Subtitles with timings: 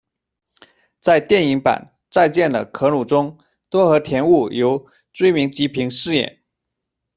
[0.99, 3.37] 在电影版《再见了，可鲁》中，
[3.69, 6.41] 多和田悟由椎名桔平饰演。